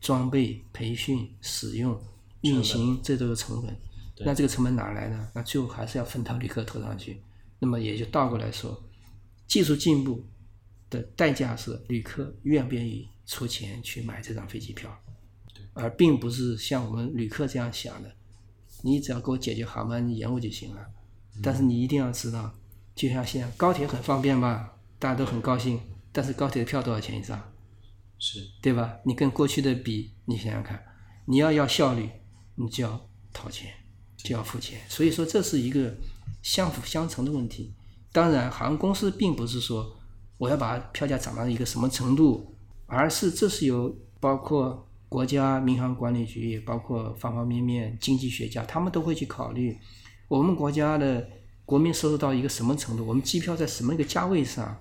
[0.00, 1.96] 装备、培训、使用、
[2.40, 3.76] 运行，这都是成本。
[4.18, 5.28] 那这个成本哪来呢？
[5.34, 7.20] 那最后还是要分到旅客头上去。
[7.58, 8.82] 那么也就倒过来说，
[9.46, 10.24] 技术进步
[10.90, 14.90] 的代价是旅客愿不愿意出钱去买这张飞机票，
[15.74, 18.10] 而并不是像我们旅客这样想的，
[18.82, 20.86] 你只要给我解决航班延误就行了。
[21.42, 22.54] 但是你一定要知道，
[22.94, 25.78] 就像现在高铁很方便吧，大家都很高兴，
[26.12, 27.40] 但是高铁的票多少钱一张？
[28.18, 28.96] 是对吧？
[29.04, 30.82] 你跟过去的比，你想想看，
[31.26, 32.08] 你要要效率，
[32.54, 33.70] 你就要掏钱，
[34.16, 34.80] 就要付钱。
[34.88, 35.94] 所以说这是一个
[36.42, 37.74] 相辅相成的问题。
[38.12, 39.94] 当然，航空公司并不是说
[40.38, 42.54] 我要把票价涨到一个什么程度，
[42.86, 49.76] 而是这是由包括国家民航管理局，也包括方方面面经济学家，他们都会去考虑
[50.28, 51.28] 我们国家的
[51.64, 54.76] 国民收入到一个什么程度，我们机票在什么一个价位上。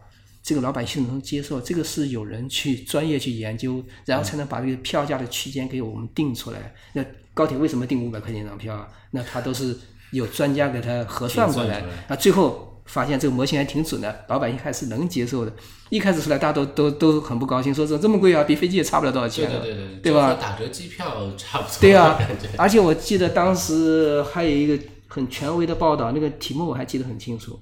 [0.48, 6.72] 这个老百姓能接受，这个是有人去专业去研究，然后才能把这个票价的区间给我们定出来。
[6.94, 8.88] 那高铁为什么定五百块钱一张票啊？
[9.10, 9.76] 那他都是
[10.12, 15.52] 有专家给他核算过来计算出来，啊，最后发现这个模型还挺准的，老百姓还是能接受的。
[15.90, 21.78] 一开始出来，大家都都都很不高兴，说这这么贵啊，比飞机也差不了多少钱了，对对对，对吧打折机票差不多。
[21.82, 22.18] 对啊、
[22.58, 27.60] 而且我记得当时还有一个很权威的报道，那个题目我还记得很清楚，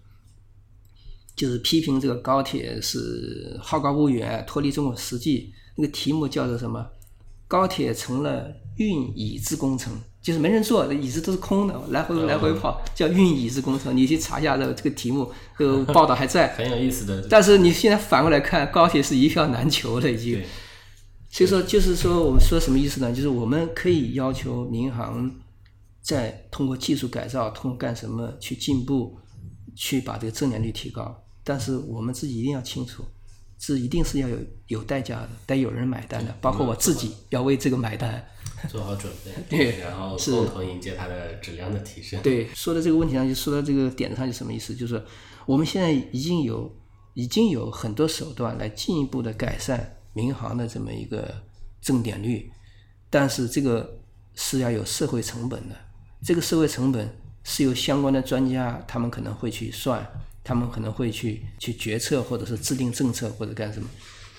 [1.35, 5.53] 就是批评这个高铁是好高骛远，脱离中国实际。
[5.75, 6.85] 那个题目叫做什么？
[7.47, 13.95] 高铁成了运椅子工程，就是没人坐，椅子都是空的，来回来回跑，叫运椅子工程。
[13.95, 16.55] 你去查一下这个这个题目，这个报道还在。
[16.55, 17.27] 很有意思的。
[17.29, 20.45] 但是你现在反过来看，高铁是一票难求了，已经对。
[21.29, 23.11] 所以说，就是说，我们说什么意思呢？
[23.11, 25.29] 就是我们可以要求民航
[26.01, 29.19] 在通过技术改造，通过干什么去进步，
[29.75, 31.21] 去把这个正点率提高。
[31.43, 33.03] 但是我们自己一定要清楚，
[33.59, 38.25] 这一定是要有有代价的，得有人买单的，包括我自己要为这个买单。
[38.69, 42.21] 做好准备， 对然后是共同迎接它的质量的提升。
[42.21, 44.73] 对，说到这个问题上，就说到这个点子上，就什么意思？
[44.73, 45.03] 就是
[45.45, 46.73] 我们现在已经有
[47.13, 51.33] 已经有很多手段来进一步的改善民航的这么一个
[51.81, 52.51] 正点率，
[53.09, 53.99] 但是这个
[54.35, 55.75] 是要有社会成本的，
[56.23, 57.07] 这个社会成本
[57.43, 60.05] 是由相关的专家他们可能会去算，
[60.43, 63.87] 他们可能会去去决策，或者是制定政策或者干什么，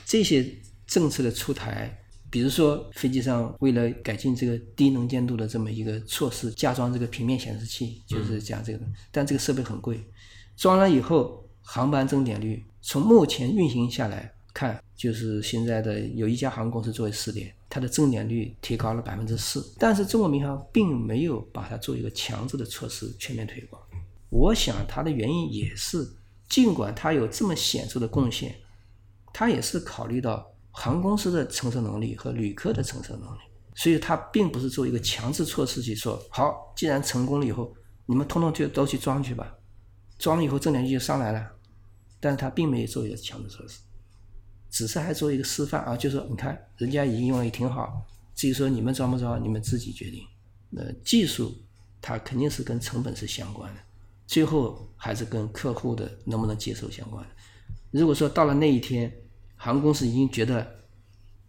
[0.04, 0.46] 这些
[0.87, 2.00] 政策的出台。
[2.35, 10.05] 比如说，飞机上为了改进这个低能见度的这么一个措施，加装这个平面显示器，就是加这个，但这个设备很贵。
[10.57, 19.73] 装了以后，航班正点率从目前运行下来看，就是现在的有一家航空公司作为试点，它的正点率提高了百分之四。
[19.79, 23.81] 但是中国民航并没有把它做一个强制的措施全面推广。
[24.31, 26.05] 我想它的原因也是，
[26.49, 28.57] 尽管它有这么显著的贡献，
[29.33, 30.51] 它也是考虑到。
[30.76, 33.38] 航空公司的承受能力和旅客的承受能力，
[33.76, 37.72] 所以它并不是做一个强制措施去说，好，既然成功了以后，
[38.06, 39.54] 你们通通就都去装去吧，
[40.18, 41.48] 装了以后正点率就上来了，
[42.18, 43.78] 但是它并没有做一个强制措施，
[44.68, 50.20] 只是还做一个示范啊，就说你看人家已经用了也挺好，至于说你们装不装，你们自己决定。
[50.76, 51.56] 呃，技术
[52.02, 53.80] 它肯定是跟成本是相关的，
[54.26, 57.30] 最后还是跟客户的能不能接受相关的。
[57.92, 59.12] 如果说到了那一天，
[59.64, 60.81] 航空公司已经觉得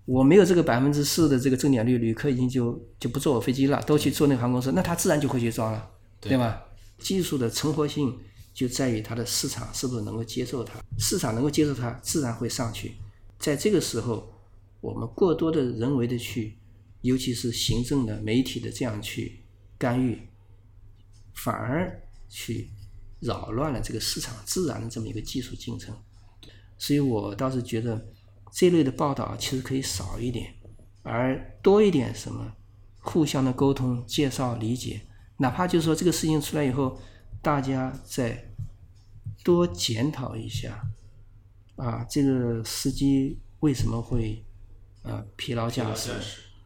[0.06, 6.64] 我没有这个百分之四的这个正点率，旅客已经就就不坐我飞机了，都去坐那个航空公司，那他自然就会去装了，对吧？
[6.98, 8.18] 技术的成活性
[8.54, 12.96] 就在于它的市场是不是能够接受它，市场能够接受它，自然会上去。
[13.38, 14.32] 在这个时候，
[14.80, 16.58] 我们过多的人为的去，
[17.02, 19.44] 尤其是行政的、媒体的这样去
[19.78, 20.18] 干预，
[21.34, 22.70] 反而去
[23.20, 25.94] 扰乱了这个市场自然的这么一个技术进程。
[26.78, 28.06] 所以我倒是觉得
[28.52, 30.54] 这类的报道其实可以少一点，
[31.04, 32.54] 而多一点什么
[33.00, 35.02] 互相的沟通、介绍、理解，
[35.38, 37.00] 哪怕就是说这个事情出来以后，
[37.42, 38.54] 大家再
[39.44, 40.82] 多检讨一下，
[41.76, 44.44] 啊，这个司机为什么会
[45.04, 46.12] 呃疲劳驾驶，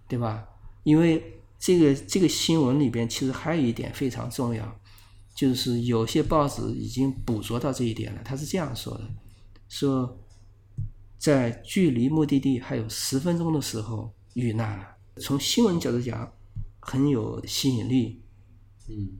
[0.07, 0.47] 对吧？
[0.83, 4.79] 因为这个这个新闻里边其实还有一点非常重要，
[5.35, 8.21] 就是有些报纸已经捕捉到这一点了。
[8.23, 9.03] 他是这样说的：
[9.69, 10.19] 说
[11.17, 14.85] 在距离目的地还有十分钟的时候遇难了。
[15.21, 16.29] 从新闻角度讲，
[16.79, 18.21] 很有吸引力。
[18.89, 19.11] 嗯，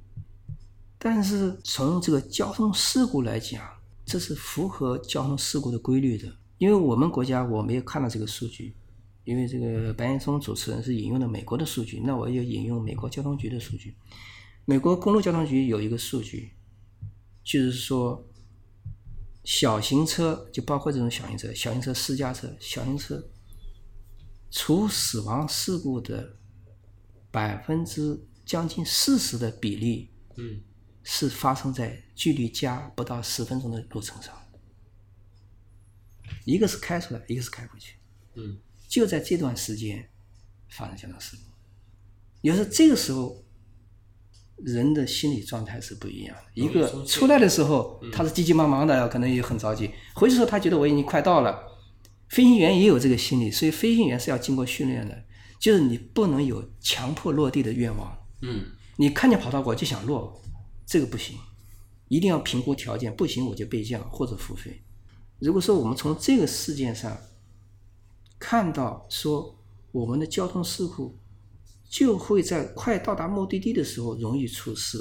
[0.97, 3.61] 但是从这个交通事故来讲，
[4.05, 6.27] 这是符合交通事故的规律的。
[6.57, 8.75] 因为我们国家我没有看到这个数据，
[9.23, 13.95] 因为这个白岩松主持人是引用的美国的数据，那我也引用美国交通局的数据。
[14.65, 16.51] 美国公路交通局有一个数据，
[17.43, 18.25] 就是说，
[19.49, 23.19] 小型车就包括这种小型车、小型车、私家车、小型车，
[24.51, 26.37] 除死亡事故的
[27.31, 30.61] 百分之将近四十的比例，嗯，
[31.01, 34.39] 是发生在距离家不到十分钟的路程上。
[36.45, 37.95] 一个是开出来，一个是开回去，
[38.35, 40.11] 嗯，就在这段时间
[40.69, 41.41] 发生交通事故。
[42.41, 43.43] 有时候这个时候，
[44.65, 46.43] 人的心理状态是不一样的。
[46.53, 51.67] 一个出来的时候，他是急急忙忙的，可能也很着急；回去时候，他觉得我已经快到了。
[52.29, 55.23] 飞行员也有这个心理，所以飞行员是要经过训练的，
[55.59, 58.15] 就是你不能有强迫落地的愿望。
[58.41, 58.65] 嗯，
[58.97, 60.39] 你看见跑道我就想落，
[60.85, 61.35] 这个不行，
[62.07, 64.81] 一定要评估条件，不行我就备降或者付费。
[65.39, 67.17] 如果说我们从这个事件上
[68.37, 69.57] 看到说
[69.91, 71.17] 我们的交通事故
[71.89, 74.99] 就会在快到达目的地的时候容易出事，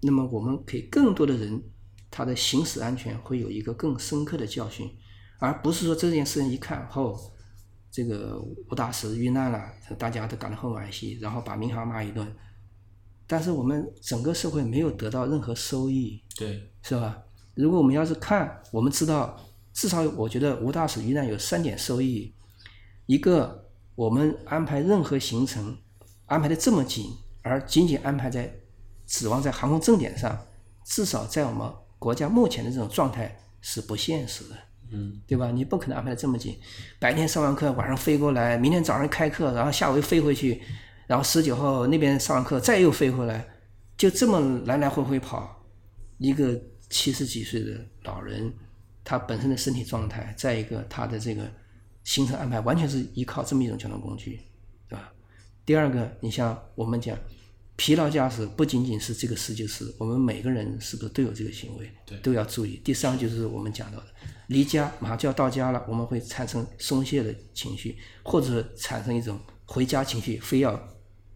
[0.00, 1.62] 那么我们可以更多的人
[2.10, 4.90] 他的行驶安全会有一个更深刻的教训，
[5.38, 7.30] 而不是说这件事情一看后，
[7.90, 12.26] 这个吴大使遇难了，大家都感到很惋惜，然后把民航骂一顿，
[13.26, 17.22] 但是我们整个社会没有得到任何收益，对，是吧？
[17.54, 19.38] 如果我们要是看，我们知道，
[19.74, 22.34] 至少我觉得吴大使遇难有三点收益：
[23.06, 25.76] 一个，我们安排任何行程
[26.26, 28.52] 安排的这么紧，而仅仅安排在
[29.06, 30.46] 指望在航空正点上，
[30.84, 34.56] 至少在我们国家目前的这种状态是不现实的。
[34.90, 35.50] 嗯，对吧？
[35.50, 36.56] 你不可能安排的这么紧，
[37.00, 40.62] 白天上完课，晚上飞过来，明天早上开课，然后下午又飞回去，
[41.06, 43.44] 然后十九号那边上完课，再又飞回来，
[43.96, 45.62] 就这么来来回回跑。
[46.18, 46.60] 一个
[46.90, 47.72] 七十几岁的
[48.04, 48.52] 老人，
[49.02, 51.50] 他本身的身体状态，再一个他的这个
[52.04, 54.38] 行程安排，完全是依靠这么一种交通工具，
[55.66, 57.18] 第二个，你像我们讲
[57.76, 61.90] 疲劳驾驶，不仅仅是这个司机是，我们每个人是不是都有这个行为？
[62.04, 62.80] 对都要注意。
[62.84, 64.06] 第三个就是我们讲到的，
[64.48, 70.78] 离家马上就要到家了，我们会产生松懈的情绪，或者产生一种回家情绪，非要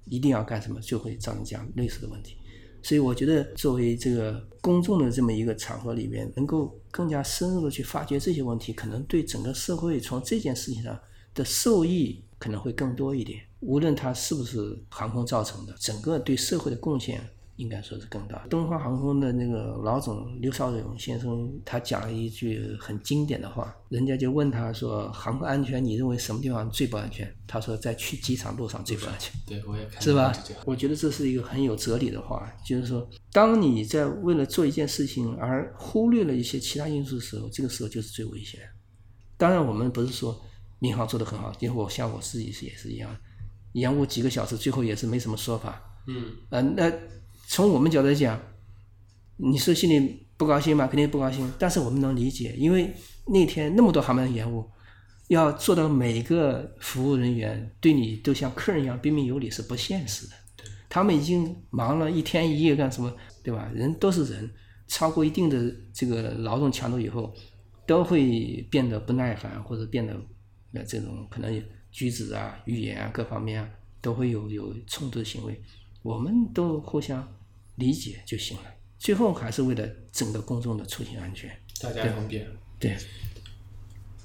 [0.05, 2.37] 一定要干什么，就会造成这样类似的问题。
[2.83, 10.97] 所以我觉得，作为这个公众的这么一个场合里面，能够更加深入的去发掘这些问题，可能对整个社会从这件事情上
[11.35, 13.41] 的受益可能会更多一点。
[13.61, 17.21] 无论它是不是航空造成的，整个对社会的贡献
[17.57, 18.47] 应该说是更大。
[18.49, 30.33] 东方航空的那个老总刘少勇先生，他讲了一句很经典的话，人家就问他说：“航空安全，你认为什么地方最不安全？”他说：“在去机场路上最不安全。”对我也看是吧？
[30.65, 38.61] 我觉得这是一个很有哲理的话，就是说，当你在为了做一件事情而忽略了一些其他因素的时候，这个时候就是最危险。
[39.37, 40.41] 当然，我们不是说
[40.79, 43.17] 民航做得很好，因为我像我自己是也是一样，
[43.73, 45.81] 延误几个小时，最后也是没什么说法。
[46.07, 46.93] 嗯，呃，那
[47.47, 48.41] 从我们角度来讲，
[49.37, 50.87] 你说心里不高兴吗？
[50.87, 52.93] 肯定不高兴，但是我们能理解，因为
[53.27, 54.65] 那天那么多航班延误，
[55.29, 60.35] 要做到每个服务人员对你都像客人一样彬彬有礼是不现实的。
[60.89, 63.71] 他们已经忙了一天一夜干什么，对吧？
[63.75, 64.51] 人都是人，
[64.87, 67.35] 超过一定的这个劳动强度以后，
[67.87, 70.15] 都会变得不耐烦，或者变得
[70.73, 73.69] 呃这种可能举止啊、语言啊各方面啊
[74.01, 75.61] 都会有有冲突的行为。
[76.03, 77.27] 我们都互相
[77.77, 78.65] 理解就行了。
[78.99, 81.51] 最后还是为了整个公众的出行安全。
[81.81, 82.47] 大家方便。
[82.79, 82.97] 对，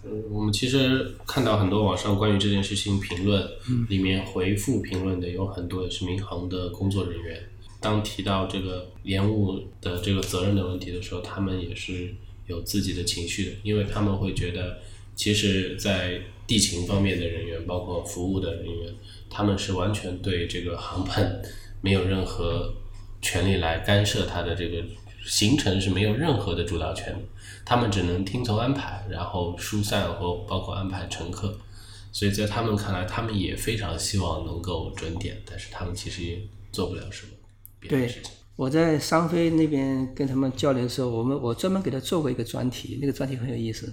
[0.03, 3.47] 嗯，我们其实看到很多网上关于这件事情评论，
[3.89, 7.41] 里面回复评论的有很多也是民航的工作人员。
[7.79, 12.13] 当提到这个延误的这个责任的问题的时候，他们也是
[12.47, 14.79] 有自己的情绪的，因为他们会觉得，
[15.15, 18.93] 其实，在地勤方面的人员，包括服务的人员，
[19.29, 21.41] 他们是完全对这个航班
[21.81, 22.73] 没有任何
[23.21, 24.83] 权利来干涉它的这个
[25.25, 27.19] 行程是没有任何的主导权的，
[27.63, 31.57] 他们只能听从安排，然后疏散和包括安排乘客。
[32.11, 36.39] 所以在他们看来，他们也非常希望能够准点，但是他们其实也
[36.71, 37.31] 做不了什么
[37.79, 38.31] 别的对事情。
[38.55, 43.91] 我在商飞那边跟他们交流的时候，我们我专门给他做过一个专题，那个专题很有意思。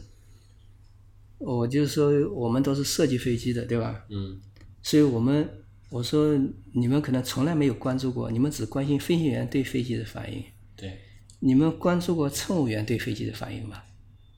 [1.40, 4.04] 我就是说，我们都是设计飞机的，对吧？
[4.10, 4.40] 嗯
[4.82, 5.48] 所以我们
[5.90, 6.38] 我说
[6.72, 10.42] 你们可能从来没有关注过，你们只关心飞行员对飞机的反应。
[10.76, 10.98] 对，
[11.40, 13.82] 你们关注过乘务员对飞机的反应吗？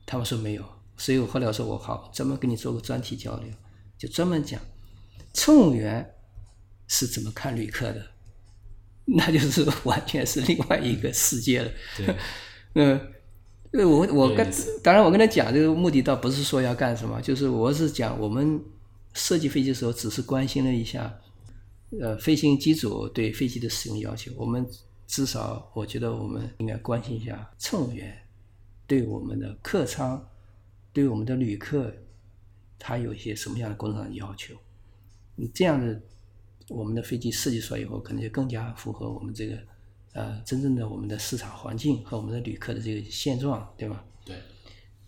[0.07, 0.65] 他们说没有，
[0.97, 3.49] 所以我后来我说我好，专门跟你做个专题交流，
[3.99, 4.61] 就专门讲
[5.33, 6.15] 乘务员
[6.89, 8.05] 是怎么看旅客的，
[9.07, 11.71] 那就是完全是另外一个世界了。
[11.97, 12.17] 对，
[12.75, 13.12] 嗯，
[13.73, 14.51] 呃，我我跟
[14.83, 18.63] 当然我跟他讲这个目的倒不是说要干什么，就是我是讲我们
[19.15, 21.19] 设计飞机的时候只是关心了一下，
[22.01, 24.67] 呃，飞行机组对飞机的使用要求，我们
[25.07, 28.15] 至少我觉得我们应该关心一下乘务员
[28.87, 30.23] 对我们的客舱、
[30.93, 31.91] 对我们的旅客，
[32.79, 34.55] 他有一些什么样的工作上的要求。
[35.35, 35.99] 你这样的，
[36.69, 39.59] 我们的飞机设计出来以后，可能就更加符合我们这个
[40.13, 44.05] 呃真正的我们的市场环境和我们的旅客的这个现状，对吧？
[44.25, 44.37] 对，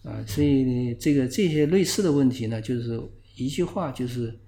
[0.02, 3.00] 啊，所以这个这些类似的问题呢，就是
[3.36, 4.38] 一句话，就是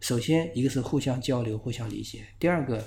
[0.00, 2.82] 首先一个是互相交流、互相理解，第二个，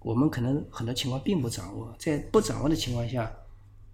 [0.00, 3.32] 我们可能很多情况并不掌握，在不掌握的情况下，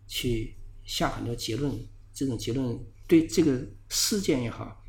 [0.07, 0.55] 去
[0.85, 1.75] 下很多结论，
[2.13, 4.83] 这种结论对这个事件也好，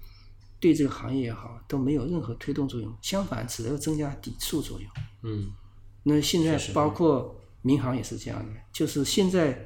[0.60, 4.89] 对这个行业也好，都没有任何推动作用，相反，只有增加抵触作用。
[5.24, 5.52] 嗯
[6.04, 9.58] 那现在包括民航也是这样的，就是现在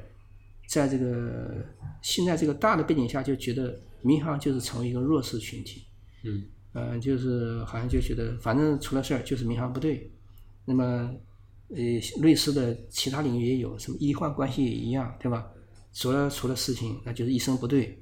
[0.68, 1.66] 在这个
[2.02, 5.84] 现在这个大的背景下，就觉得民航就是成为一个弱势群体，
[6.24, 10.12] 嗯嗯、就是好像就觉得反正出了事儿就是民航不对，
[10.66, 11.12] 那么
[11.70, 11.78] 呃
[12.22, 15.48] 类似的其他领域也有，什么医患关系也一样，对吧？
[15.94, 17.98] 除了出了事情，那就是医生不对，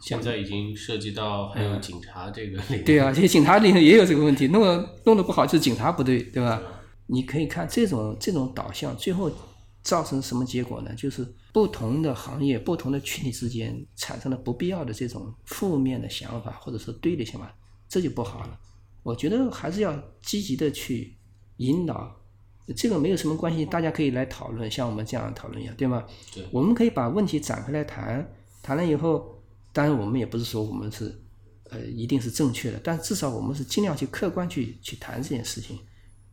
[0.00, 2.82] 现在已经涉及到还有警察这个领域。
[2.82, 6.60] 对啊，这些警察领域也有这个问题，弄得弄得不好就是警察不对，对吧？
[7.06, 9.30] 你可以看这种这种导向，最后
[9.82, 10.94] 造成什么结果呢？
[10.94, 17.54] 就是不同的行业、不同的群体之间产生了不必要的这种负面的想法，或者说对立想法，
[17.88, 18.58] 这就不好了。
[19.02, 21.16] 我觉得还是要积极的去
[21.56, 22.14] 引导，
[22.76, 26.06] 这个没有什么关系，大家可以来讨论，像我们这样讨论一样，对吗？
[26.32, 28.32] 对我们可以把问题展开来谈，
[28.62, 29.42] 谈了以后，
[29.72, 31.20] 当然我们也不是说我们是
[31.70, 35.76] 呃一定是正确的，但至少我们是尽量去客观去去谈这件事情。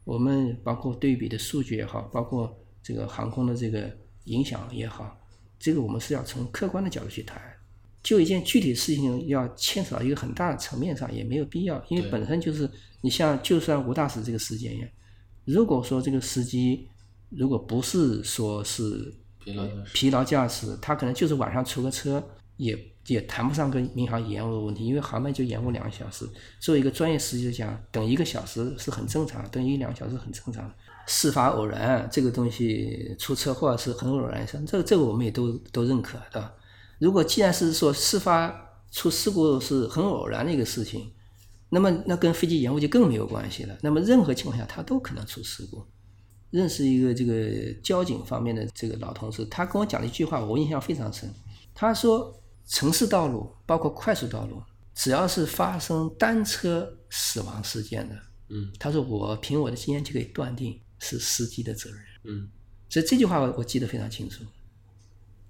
[0.04, 3.90] 我们包括对比的数据也好，包括这个航空的这个
[4.26, 5.20] 影响也好，
[5.60, 7.42] 这个我们是要从客观的角度去谈。
[8.02, 12.70] 就一件具体事情要牵扯到一个很大的层面上，也没有必要，因为本身就是
[13.02, 14.90] 你像就算吴大使这个事件一样，
[15.44, 16.88] 如果说这个司机
[17.30, 22.26] 如果不是说是疲劳驾驶疲劳驾驶，他可能就是晚上出个车，
[22.56, 22.74] 也
[23.14, 26.28] 也谈不上跟民航延误的问题，因为航班就延误两个小时。
[26.60, 30.72] 作为一个专业司机来讲，等一个小时是很正常，等一两个小时很正常。
[31.08, 36.54] 事发偶然这个东西出车祸是很偶然，这个这个我们也都都认可，对吧？
[37.00, 38.54] 如果既然是说事发
[38.92, 41.12] 出事故是很偶然的一个事情，
[41.70, 43.78] 那么那跟飞机延误就更没有关系了。
[43.82, 45.84] 那么任何情况下它都可能出事故。
[46.52, 51.32] 认识一个这个交警方面的这个老同事，他跟我讲了一句话，我印象非常深。
[51.76, 54.62] 他说，城市道路包括快速道路，
[54.94, 58.16] 只要是发生单车死亡事件的，
[58.50, 62.00] 嗯他说我凭我的经验就可以断定是司机的责任。
[62.26, 62.50] 嗯
[62.88, 64.44] 所以这句话我我记得非常清楚。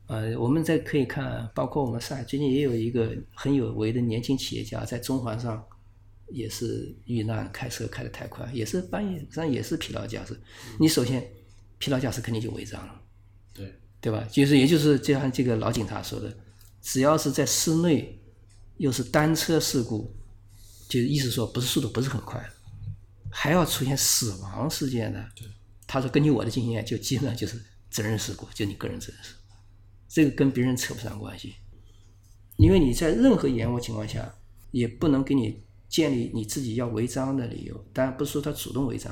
[0.07, 5.63] 呃，我们再可以看，包括我们上海最近也有一个很有为的年轻企业家在中环上
[6.29, 10.39] 也是遇难，开车开得太快，也是半夜上也是疲劳驾驶。
[10.79, 11.23] 你首先
[11.77, 13.01] 疲劳驾驶肯定就违章了，
[13.53, 14.27] 对对吧？
[14.31, 16.35] 就是也就是就像这个老警察说的，
[16.81, 18.21] 只要是在室内，
[18.77, 20.15] 又是单车事故，
[20.87, 22.43] 就是意思说不是速度不是很快，
[23.29, 25.23] 还要出现死亡事件的，
[25.85, 29.55] 他说根据我的经验，就基本上就是责任事故，就你个人责任事故，
[30.07, 31.55] 这个跟别人扯不上关系，
[32.57, 34.35] 因为你在任何延误情况下，
[34.71, 39.11] 也不能给你建立你自己要违章的理由，当然不是说他主动违章。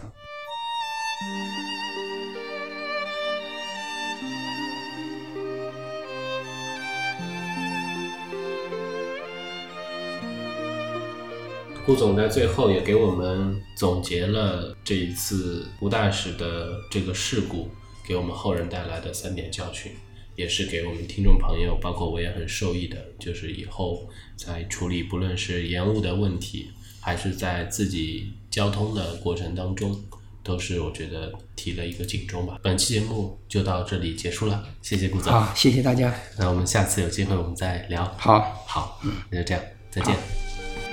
[11.88, 17.70] 顾总在最后也给我们总结了这一次吴大使的这个事故
[18.06, 19.94] 给我们后人带来的三点教训，
[20.36, 26.68] 也是给我们听众朋友，包括我也很受益的，就是以后在处理不论是延误的问题，
[27.00, 29.98] 还是在自己交通的过程当中，
[30.44, 32.60] 都是我觉得提了一个警钟吧。
[32.62, 35.32] 本期节目就到这里结束了，谢谢顾总。
[35.32, 36.14] 好，谢谢大家。
[36.38, 38.04] 那我们下次有机会我们再聊。
[38.18, 38.42] 好。
[38.68, 40.47] 好，那就这样，再见。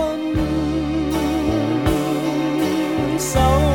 [0.00, 0.32] 分
[3.18, 3.69] 手。